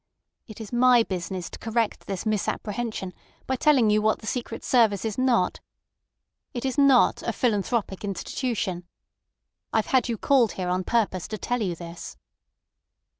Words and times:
It 0.47 0.59
is 0.59 0.73
my 0.73 1.03
business 1.03 1.47
to 1.51 1.59
correct 1.59 2.07
this 2.07 2.25
misapprehension 2.25 3.13
by 3.45 3.55
telling 3.55 3.91
you 3.91 4.01
what 4.01 4.17
the 4.17 4.25
secret 4.25 4.63
service 4.63 5.05
is 5.05 5.15
not. 5.15 5.59
It 6.55 6.65
is 6.65 6.75
not 6.75 7.21
a 7.21 7.31
philanthropic 7.31 8.03
institution. 8.03 8.87
I've 9.71 9.85
had 9.93 10.09
you 10.09 10.17
called 10.17 10.53
here 10.53 10.69
on 10.69 10.85
purpose 10.85 11.27
to 11.27 11.37
tell 11.37 11.61
you 11.61 11.75
this." 11.75 12.17